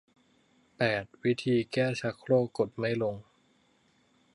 [0.77, 3.15] แปด วิธีแก้ชักโครกกดไม่ลง